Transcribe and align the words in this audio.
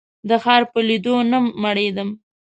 د 0.29 0.31
ښار 0.43 0.63
په 0.71 0.79
لیدو 0.87 1.15
نه 1.31 1.37
مړېدم. 1.63 2.09